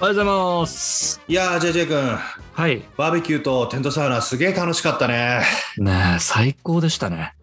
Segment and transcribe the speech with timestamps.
[0.00, 1.20] おはようございます。
[1.26, 2.18] いやー JJ 君。
[2.52, 2.84] はい。
[2.96, 5.42] バーベキューとテントサウナすげえ楽しかったね。
[5.76, 7.34] ねえ最高でしたね。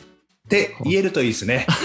[0.46, 1.68] って言えるといいですね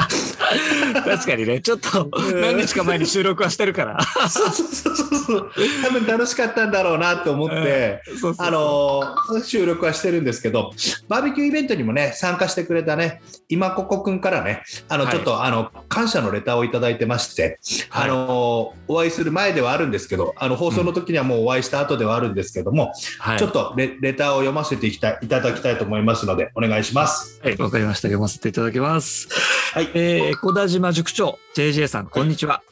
[1.04, 1.60] 確かにね。
[1.60, 3.98] ちょっと何日か前に収録はしてるから。
[4.28, 5.50] そうそうそうそう。
[5.84, 8.02] 多分楽しかったんだろうなと思って、
[8.38, 10.72] あの収録はしてるんですけど、
[11.08, 15.12] バーベキューイベントにもね、参加してくれたね、今ここくんからね、あの、はい。
[15.12, 17.58] ちょっと、あの、感謝のレターをいただいてまして、
[17.90, 18.10] はい。
[18.10, 23.38] あの、お会いする前ではあるんですけど、あの、放送の時にはもうお会いした後ではあるんですけども、はい。
[23.38, 27.40] ちょっとレレターを読ませていただきたいと思いますので、お願いします。
[27.42, 27.56] はい。
[27.56, 28.08] わかりました。
[28.08, 29.28] 読ませていただきます。
[29.72, 29.90] はい。
[29.94, 32.62] えー、小田島塾長 JJ さんこんにちは、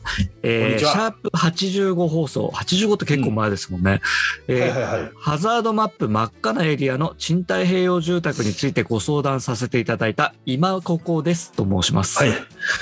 [0.43, 4.01] えーこんにちはシャープ85放送85って結構前ですもんね、
[4.47, 5.13] えーはいはいはい。
[5.17, 12.19] ハザードマップ真っ赤なエリアの賃貸併用住宅についてご相談させていただいた今ここですと申します。
[12.19, 12.33] はい。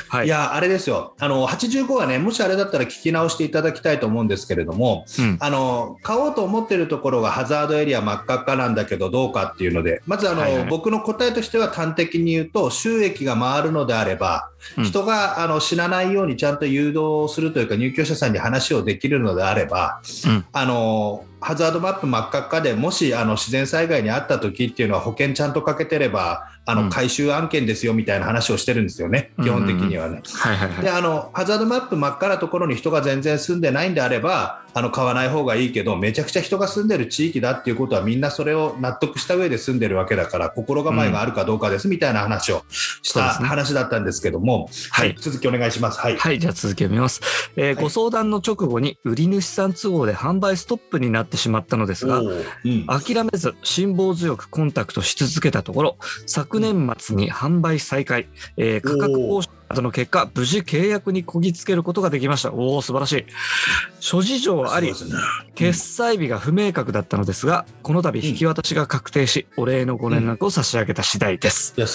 [0.08, 1.14] はいいや、あれですよ。
[1.18, 20.44] あの、85はね、もしあれだったら聞き直していただきたいと思うんですけれども、うんあの、買おうと思ってるところがハザードエリア真っ赤っかなんだけど、どうかっていうので、まずあの、はいはい僕の答えとしては端的に言うと、収益が回るのであれば、うん人があの死なないようにちゃんと誘導するというか、入居者さんに話をできるのであれば、うん。
[20.52, 26.84] あの、ハザードマップ真っ赤っかでもしあの自然災害にあった時っていうのは保険ちゃんとかけてれば、あうん。
[26.86, 30.22] の回収案件ですよみたいな話をしてるんですよね、基本的にはね。
[30.34, 30.82] はいはいはい。
[30.82, 42.64] であのハザードマップ真っ赤なところに人が全然住んでないんであればあの買わない方がいいけどめちゃくちゃ人が住んでる地域だっていうことはみんなそれを納得した上で住んでるわけだから心構えがあるかどうかですみたいな話を
[43.02, 45.08] した話だったんですけども、はい。
[45.08, 45.16] はい。
[45.18, 46.00] 続きお願いします。
[46.00, 47.20] はい、はい、じゃあ続きを見ます、
[47.56, 47.84] えーはい。
[47.84, 52.34] ご相談の直後に売り主さん都合で販売ストップになってしまったのですが、う
[52.68, 52.86] ん。
[52.86, 55.96] 諦めず辛抱強くコンタクトし続けたところ
[56.56, 62.52] 昨年末に販売再開、えー価格交渉などの結果無事契約にこぎつけることができました。
[62.52, 63.26] おお素晴らしい。
[64.00, 65.22] 諸事情ありそうですね。
[65.54, 71.86] 決済日が不明確だったのですがこの度引き渡しが確定しお礼のご連絡を差し上げた次第です、いや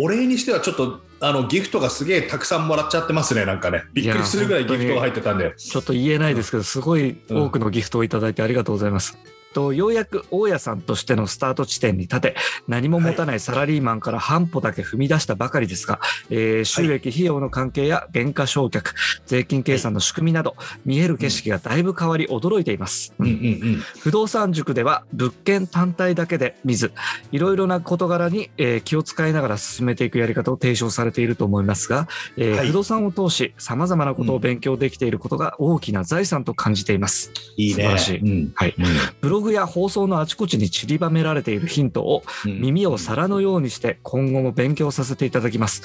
[0.00, 3.84] おお礼にしてはちょっとあのギフトがすげえたくさんもらっちゃってますねなんかね。
[3.94, 5.54] びっくりするぐらいギフトが入ってたんで。
[5.56, 9.16] ちょっと言えないですけどすごい多くのギフトをいただいてありがとうございます、
[9.52, 12.36] とようやく大家さんとしてのスタート地点に立て
[12.68, 18.94] 何も持たないサラリーマンから半歩だけ踏み出したばかりですが、えー収益費用の関係や減価償却
[19.26, 23.82] 税金計算の仕組みなど見える景色がだいぶ変わり驚いています、うんうんうん。
[24.00, 26.92] 不動産塾では物件単体だけで見ず
[27.30, 32.68] いろいろな事柄に、えー気を使いながら進めていくやり方を提唱されていると思いますが、えーはい。
[32.68, 37.32] 不動産を通しさまざまなことを勉強できていることが大きな財産と感じています。
[37.56, 37.74] いいね。
[37.74, 38.18] 素晴らしい。
[38.18, 38.52] うん。
[38.54, 38.74] はい。
[39.20, 45.82] ブログや放送のあちこちに散りばめられているヒントをうん耳を皿のようにして今後も勉強させていただきます。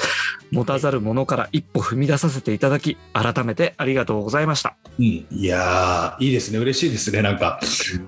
[0.52, 4.76] 持たざるものから一歩踏み出させていただき改めてありがとうございました。
[5.00, 7.60] うん、いやーいいですね嬉しいですねなんか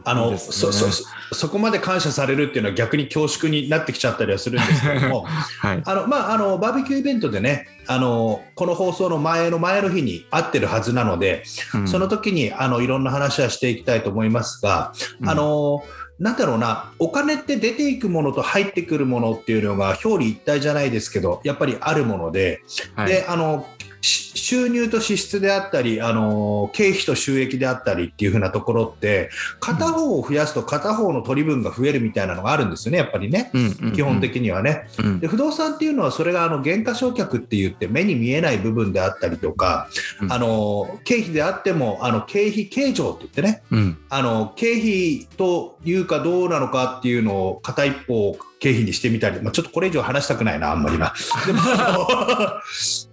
[0.05, 5.25] あのねそそそそこまで感謝されるっていうのは逆に恐縮になってきちゃったりはするんですけども
[5.59, 5.81] はい。
[5.83, 11.87] あの、まあ、あのバーベキューイベントでねあのこの放送の前の前の日に会ってるはずなので、うん。
[11.87, 14.93] その時にあのいろんな話はしていきたいと思いますが、
[15.25, 15.83] あの
[16.19, 22.61] なんだろうなお金って出ていくものと入ってくるものっていうのが表裏一体じゃないですけどやっぱりあるもので、
[22.93, 23.07] はい。
[23.07, 29.29] であのし収入と支出であったりあの経費と収益であったりっていう風なところって
[29.59, 33.51] 片方を増やすと片方の取り分が増えるみたいなのがあるんですよねやっぱりね。
[33.53, 33.93] うんうんうん。
[33.93, 34.87] 基本的にはね。
[34.97, 35.19] うん。
[35.19, 39.89] で不動産っていうのはそれがあの減価償却って言って目に見えない部分であったりとか、
[40.21, 40.33] うん。
[40.33, 43.63] あの経費であってもあの経費計上って言ってね。
[43.71, 43.97] うん。
[44.09, 51.13] あの経費というかどうなのかっていうのを片一方経費にしてみたり、まあ、ちょっとこれ以上話したくないなあんまりな。
[51.47, 51.59] でも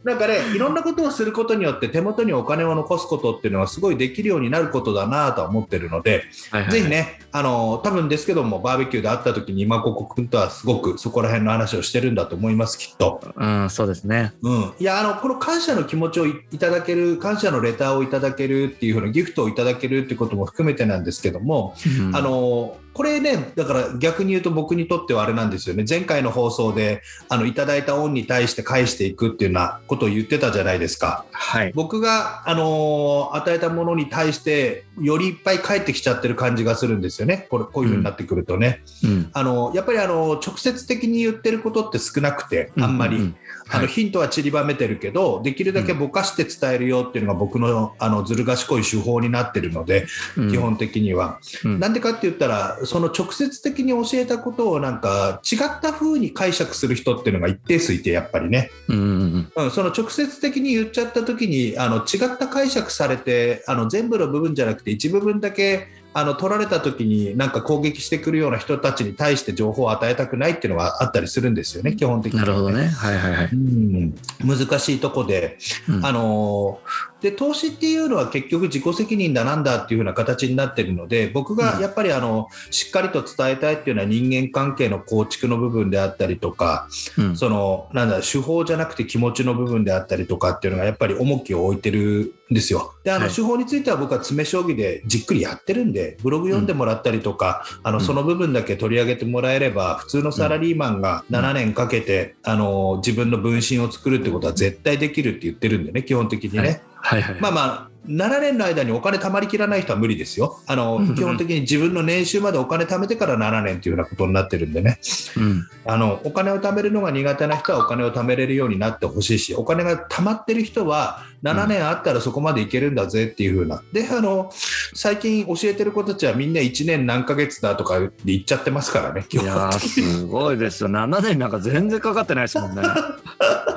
[0.05, 13.21] なんかねいろんなことをすることによって手元にお金を残すことっていうのはすごいできるようになることだなとは思ってるので、はいはいぜひね、あの多分ですけども、バーベキューで会った時に今ここ君とはすごくそこら辺の話をしてるんだと思います、きっと。
[13.37, 14.33] うん、そうですね。
[14.43, 31.27] うん、いやあのこの感謝の気持ちをいいただける感謝のレターをいただけるっていうふうなギフトをいただけるっていうことも含めてなんですけども、うんあのこれね、だから逆に言うと僕にとってはあれなんですよね、前回の放送であのいただいた恩に対して返していくっていうようなことを言ってたじゃないですか。
[31.31, 31.73] はい。
[31.75, 38.83] 僕が、あのー与えたものに対してよりいっぱい返ってきちゃってる感じがするんですよね、これこういうふうになってくるとね。
[39.05, 39.31] うん。
[39.35, 43.17] あのやっぱりあの直接的に言ってることって少なくて、あんまり。
[43.17, 43.37] うううん
[43.69, 50.07] あのヒントは散りばめてるけど、できるだけぼかして伝えるよっていうのが僕のあのずる賢い手法になってるので、
[50.37, 51.41] うん基本的には。
[51.65, 58.71] うんなんでかって言ったら、その直接的に教えたことをなんか違った風に解釈する人っていうのが一定数いて、やっぱりね。
[58.88, 72.87] うんうんうん、その直接的に言っちゃった時にあの違った解釈されてあの全部の部分じゃなくて一部分だけあの取られた時になんか攻撃してくるような人たちに対して情報を与えたくないっていうのはあったりするんですよね基本的にはなるほどね。
[72.87, 73.49] はいはいはい。
[73.53, 76.81] うん、難しいとこで、うんあの
[77.26, 86.88] で投資っていうのは結局自己責任だなんだっていう風な形になってるので僕がやっぱりあのしっかりと伝えたいっていうのは人間関係の構築の部分であったりとか
[87.19, 87.37] うん。
[87.37, 92.94] そのなんだ手法じゃなくて気持ちの部分であったりとかっていうのがやっぱり重きを置いてるんですよ。
[93.02, 93.34] であの、はい。
[93.34, 98.05] 手法については僕は詰将棋でじっくりやってるんでブログ読んでもらったりとか、あのうん。
[98.05, 106.61] その部分だけ取り上げてもらえれば普通のサラリーマンが7年かけて、あの自分の分身を作るってことは絶対できるって言ってるんでね基本的にね。
[106.61, 107.37] はいはい。
[107.41, 110.61] まあまあ7年の間にお金貯まりきらない人は無理ですよ。
[110.67, 114.99] あの基本的に自分の年収までお金貯めてから7年っていうようなことになってるんでね。
[115.37, 115.69] うん。
[115.85, 124.51] あのお金を貯めるのが苦手な人はお金を貯めれるようになってほしいしお金が貯まってる人は7年あったらそこまでいけるんだぜっていう風なであの
[124.95, 130.89] 最近教えてる子たちはみんな1年何ヶ月だとかで言っちゃってますからね基いやすごいですよ。
[130.89, 132.83] 7年なんか全然かかってないですもんね。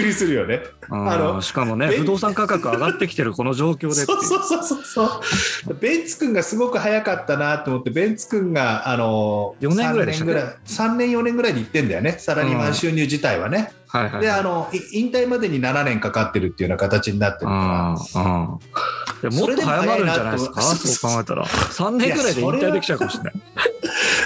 [0.00, 0.60] くりするよね。
[0.90, 5.04] あののしかもね、べ不動産価格上がってきてるこの状況でそううそうそうそうそ
[5.70, 5.74] う。
[5.74, 10.32] ベンツ君がすごく早かったなと思ってベンツ君があの4年ぐらいでしたね
[10.66, 12.16] 3年4年ぐらいで行ってんだよね。
[12.18, 13.72] サラリーマン収入自体はね。
[13.86, 14.20] はいはい。
[14.22, 17.90] であのい引退までに7年かかってるっていうような形になってるから。
[17.92, 20.62] あーあーいやもっと早まるんじゃないですか？
[20.62, 21.44] そう考えたら。
[21.44, 23.34] 3年ぐらいで引退できちゃうかもしれない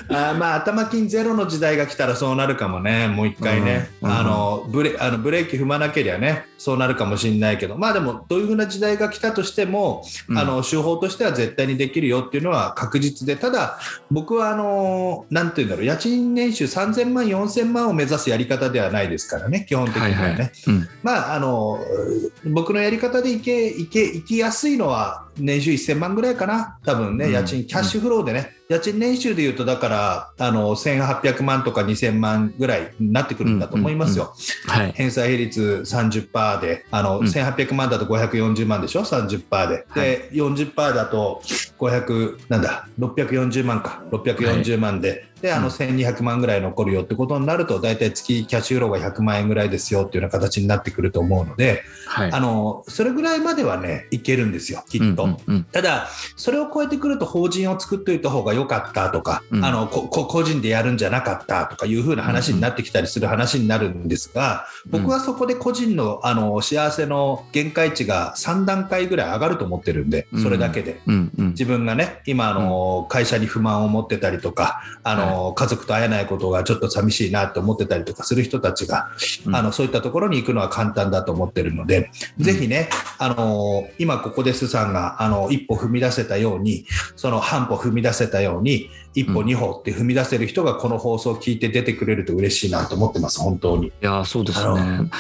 [0.09, 10.39] あーまあ頭金ゼロの時代が来たらそうなるかもね、もう一回ね、あのブレあのブレーキ踏まなければね、そうなるかもしれないけど、まあでも、どういうふうな時代が来たとしても、うん。
[10.39, 13.79] あの手法としては絶対にできるよっていうのは確実で、ただ、
[14.11, 20.15] 僕はあのなんていうんだろう、家賃年収3000万、4000万を目指すやり方ではないですからね、基本的にはね。
[20.15, 20.53] はいはい。
[20.69, 20.89] うん。
[21.03, 21.79] まあ、あの
[22.47, 27.33] 僕のやり方でいけいけいきやすいのは年収1000万ぐらいかな、多分ね、うん。
[27.33, 34.33] 家賃、キャッシュフローでね、家賃年収でいうと、だからあの1800万とか2000万ぐらいになってくるんだと思いますよ、
[34.67, 34.93] はい。
[34.93, 37.27] 返済比率30%で、あのうん。
[37.27, 41.41] 1800万だと540万でしょ、30%で、で40%だと
[41.79, 45.73] 500、なんだ、640万か、640万で、であのうん。
[45.73, 52.33] 1200万ぐらい残るよってことになると、大体月キャッシュフローが100万円ぐらいですよっていうような形になってくると思うので、はい。
[52.33, 55.25] あのそれぐらいまではね、いけるんですよ、きっと。
[55.25, 55.65] うんうんうん。
[55.65, 59.65] ただ、それを超えてくると法人を作っておいた方が良かったとか、うん。
[59.65, 71.03] あのここ個人でやるんじゃなかったとかいう風な話になってきたりする話になるんですが、僕はそこで個人のあの幸せの限界値が3段階ぐらい上がると思ってるんで、それだけで。
[71.07, 79.09] うんうん自分がね、今あの、会社に不満を持ってたりとか、あの家族と会えないことがちょっと寂しいなって思ってたりとかする人たちが、
[79.47, 82.89] うんあのそういったところに行くのは簡単だと思ってるので、うんぜひね、
[83.19, 86.87] あの今ここでスさんがあの一歩踏み出せたように、
[87.17, 93.89] その半歩踏み出せたように、一歩うん二歩って踏み出せる人がこの放送を聞いて出てくれると嬉しいなと思ってます、本当に。
[93.89, 95.11] いやーそうですあね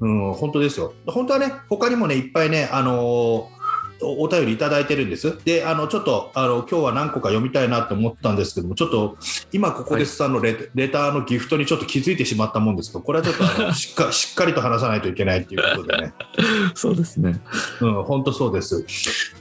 [0.00, 0.94] うん、本当ですよ。
[1.06, 3.61] 本当はね、他にもね、いっぱいね、あのー
[4.02, 5.38] おお便りいただいてるんです。
[5.44, 9.16] で、あの、ちょっと、あの、今日は何個か読みたいなと思ったんですけども、ちょっと、
[9.52, 16.14] 今ここでさんのレ,、レターのギフトにちょっと気づいてしまったもんですけど、これはちょっと しっかしっかりと話さないといけないっていうことでね。
[16.74, 17.40] そうですね
[17.80, 18.84] うん、本当そうです。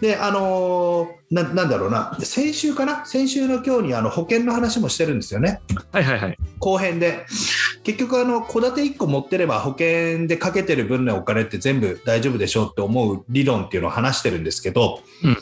[0.02, 3.06] で、あのーななんだろうな、先週かな？
[3.06, 5.62] 先週の今日にあの保険の話もしてるんですよね。
[5.92, 6.38] はいはいはい。
[6.60, 7.26] 後編で。
[7.84, 15.38] 結局あの戸建て1個持ってれば保険でかけてる分のお金って全部大丈夫でしょうって思う理論っていうのを話してるんですけど、うん。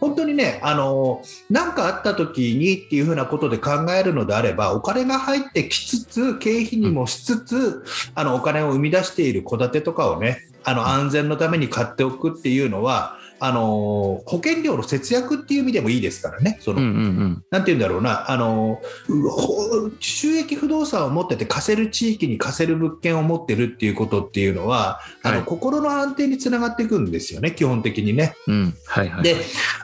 [0.00, 7.84] 本当にねあの何かあった時にっていうふうなことで考えるのであればお金が入ってきつつ経費にもしつつ、
[8.14, 17.44] あのお金を生み出している戸建てとかをねあの安全のために買っておくっていうのはあの保険料の節約っていう意味でもいいですからね、その、うんうんうん。
[17.50, 18.80] なんて言うんだろうな、あの
[19.98, 28.34] 収益不動産を持ってて、貸せる地域に貸せる物件を持ってるっていうことっていうのは、あのはい心の安定につながっていくんですよね、基本的にね。
[28.46, 28.74] うん。
[28.86, 29.22] はいはい。
[29.24, 29.36] で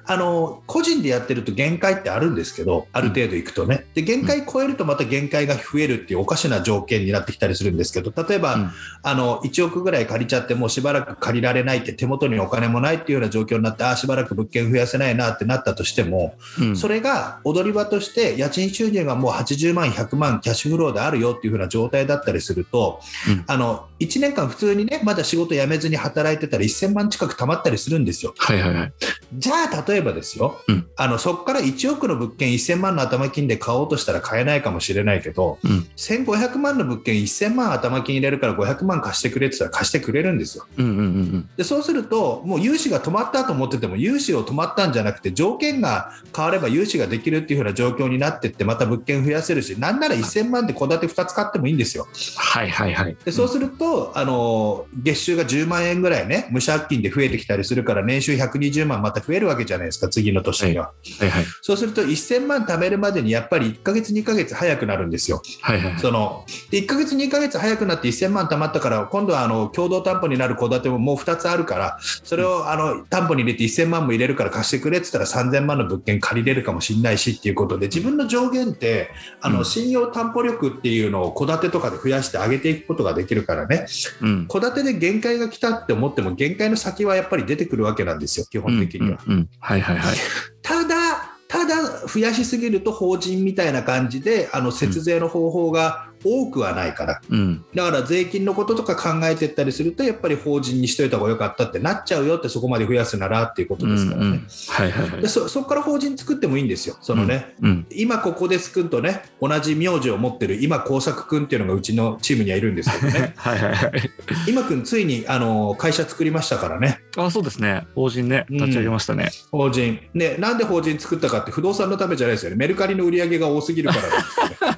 [0.07, 8.71] あの個人でやってると限界ってあるんですけど、ある程度いくとね、で限界超えるとまた限界が増えるっていうおかしな条件になってきたりするんですけど、例えば、うん
[9.03, 28.35] あの1億ぐらい借りちゃって、もうしばらく借りられないって、手元にお金もないっていうような状況になって、ああ、しばらく物件増やせないなってなったとしても、うんそれが踊り場として家賃収入がもう80万、100万キャッシュフローであるよっていう風な状態だったりすると、うんあの1年間普通にね、まだ仕事辞めずに働いてたら1000万近く貯まったりするんですよ。
[28.39, 28.93] はいはいはい。
[29.33, 40.67] じゃあ例えばですよ、うんあのそこから1億の物件1000万の頭金で買おうとしたら買えないかもしれないけど、うん1500万の物件1000万頭金入れるから500万貸してくれって言ったら貸してくれるんですよ。
[40.77, 52.07] うんうんうんでそうすると、もう融資が止まったと思ってても、融資を止まったんじゃなくて、条件が変われば融資ができるっていう風な状況になってって、また物件増やせるし、なんなら1000万で戸建て2つ買ってもいいんですよ。
[52.37, 53.17] はいはいはい。
[53.25, 60.93] でそうすると、あの月収が10万円ぐらいね、無借金で増えてきたりするから、年収120万また増えるわけじゃないですか、次の年には。
[61.19, 61.45] はいはい。
[61.63, 65.43] そうすると、1000万貯めるまでにやっぱり1ヶ月、2ヶ月早くなるんですよ。
[65.61, 65.99] はいはい。
[65.99, 79.11] そので1ヶ月、2ヶ月早くなって1000万貯まったから、今度はあの共同担保になる戸建てももう2つあるから、それをあの担保に入れて1000万も入れるから貸してくれって言ったら3000万の物件借りれるかもしれないしっていうことで、自分の上限って、
[79.41, 83.87] あうんの信用担保力っていうのを戸建てとかで増やして上げていくことができるからね、
[84.23, 84.47] うん。
[84.47, 89.19] 戸建てで限界が来たって思っても、限界の先はやっぱり出てくるわけなんですよ、基本的には。
[89.27, 89.49] うんうんうん。
[89.61, 90.17] はいはいはい。
[90.63, 97.65] ただ、ただ増やしすぎると法人みたいな感じであの節税の方法が多くはないから、うん。
[97.75, 104.29] だから税金のこととか考えていったりするとやっぱり法人にしといた方が良かったってなっちゃうよってそこまで増やすならっていうことうんうですからね。
[104.29, 104.47] ん。
[104.69, 105.29] はいはいはいで。
[105.29, 107.87] そそこから法人作ってもいいんですよ、そのね、うん。
[107.91, 114.11] 今ここですくんとね、同じ名字を持ってる今工作くんっていうのがうちのチームにはいるんですけどね、 はいはいはい。
[114.47, 117.87] 今くんついにあの会社作りましたからね、あ、そうですね。
[117.95, 119.31] 法人ね、立ち上げましたね。
[119.51, 119.99] 法人。
[120.15, 124.78] ね、なんで法人作ったかって不動産のためじゃないですよね、メルカリの売り上げが多すぎるからですよね。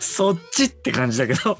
[0.00, 1.56] そっちって感じだけど。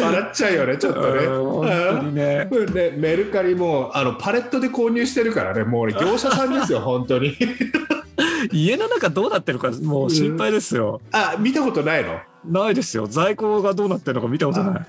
[0.00, 1.24] 笑っちゃうよね、ちょっとね。
[1.24, 2.48] うん本当にね。
[2.50, 7.36] うんね、メルカリもあのパレットで購入してるからね、もう俺、業者さんですよ、 本当に。
[8.52, 11.00] 家の中どうなってるかもう心配ですよ。
[11.12, 12.18] あ、見たことないの？
[12.44, 13.06] ないですよ。
[13.06, 14.86] 在庫がどうなってるのか見たことない。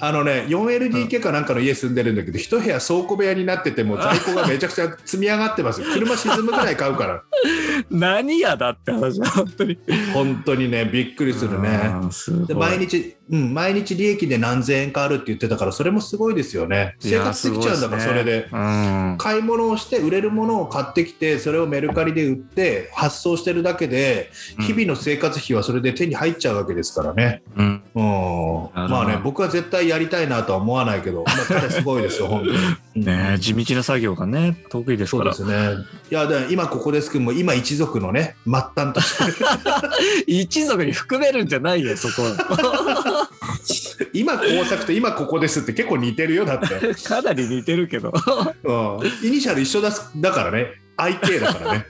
[0.00, 5.88] あのね、4LDK かなんかの家住んでるんだけど、一部屋倉庫部屋になってて、もう在庫がめちゃくちゃ積み上がってますよ。
[5.92, 7.22] 車沈むぐらい買うから。
[7.90, 9.78] 何やだって話だ、本当に。
[10.14, 11.92] 本当にね、びっくりするね。
[12.46, 16.96] で毎日、うん、毎日利益で何千円かあるって言ってたから、それもすごいですよね。
[17.00, 18.48] 生活できちゃうんだから、それで。
[18.52, 19.16] うん。
[19.18, 24.30] 買い物をして売れるものを買ってきてそれをメルカリで売って発送してるだけで
[24.60, 27.82] 日々の生活費はそれで手に入っちゃうわけですからね、うん。
[27.94, 32.56] うん、まあね僕は絶対やりたいなとは思わないけど、まあ、彼すごいですよ本当に、
[32.96, 35.34] うんね地道な作業がね、得意ですから。
[35.34, 39.44] そうですねいやで今ここですけども今一族のね末端として
[40.26, 43.15] 一族に含めるんじゃないよ、そこは。
[44.20, 48.12] 今工作と今ここですって結構似てるよだって、 かなり似てるけど。
[48.64, 48.72] う
[49.04, 50.74] ん、イニシャル一緒だだからね。
[50.96, 51.86] IK だからね。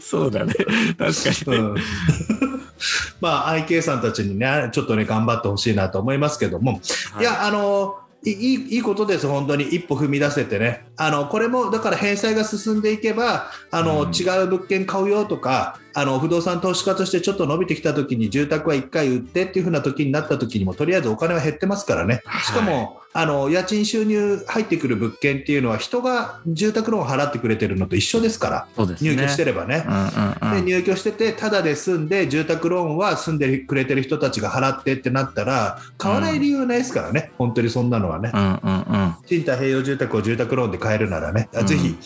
[0.00, 0.54] そうだね。
[0.98, 1.52] 確かに。
[1.52, 1.58] ね。
[1.58, 1.76] うん。
[3.20, 6.80] まあ IK さんたちにねちょっとね頑張ってほしいなと思いますけども、
[7.20, 9.26] い、やあのいいいいいことです。
[9.26, 28.96] 本当に一歩踏み出せてねあのこれもだから返済が進んでいけばあの、うん違う物件買うよとかあの不動産投資家としてちょっと伸びてきた時に住宅は1回売ってっていう風な時になった時にもとりあえずお金は減ってますからねしかも、あの家賃収入入ってくる物件っていうのは人が住宅ローン払ってくれてるのと一緒ですからね。
[29.00, 29.84] 入居してればね。
[29.86, 30.64] うんうんうん。
[30.64, 38.36] で入居してて、ただで住んで、住宅ローンは住んでくれてる人たちが払ってってなったら、買わない理由ないですからね、本当にそんなのはねう。
[38.36, 39.14] んうんうん。
[39.26, 41.66] 賃貸併用住宅を住宅ローンで買えるならね、うん。
[41.66, 41.96] ぜひ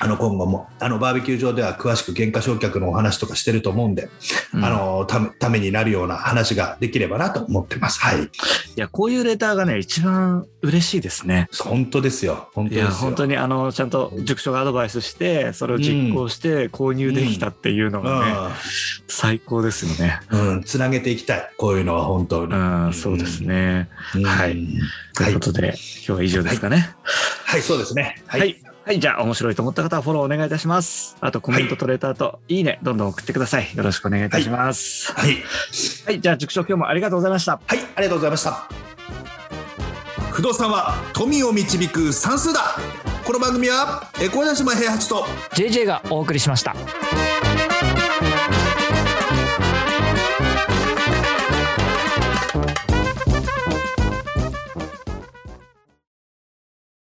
[0.00, 4.08] あの今後もあのバーベキュー場では詳しく減価償却のお話とかしてると思うんで、
[4.52, 8.00] うんあのためためになるような話ができればなと思ってます。
[8.00, 8.28] はい、い
[8.76, 11.48] や、こういうレターがね、一番嬉しいですね。
[11.60, 13.00] 本当ですよ、本当いや、ですよ。
[13.00, 18.54] 本当に、あの、ちゃんと塾長がアドバイスして、それを実行して購入できたっていうのがね、
[19.08, 20.20] 最高ですよね。
[20.30, 22.54] うん、うん、つなげていきたい、こういうのは本当に。
[22.54, 23.88] うん、そうですね。
[24.14, 24.56] うんはい
[25.14, 26.94] とはいいうことで、今日は以上ですかね。
[27.44, 28.22] はい、そうですね。
[28.26, 28.73] ははい。
[28.86, 31.16] はい、じゃあ面白いと思った方はフォローお願いいたします。
[31.20, 33.74] あとコメントとレターといいね、どんどん送ってください。
[33.74, 35.10] よろしくお願いいたします。
[35.12, 35.42] はい
[36.04, 37.60] はい、じゃあ塾長今日もありがとうございました。
[37.66, 38.68] はい、ありがとうございました。
[40.32, 42.76] 不動産は富を導く算数だ
[43.24, 45.24] この番組はえ小田島平八と
[45.54, 46.76] JJ がお送りしました。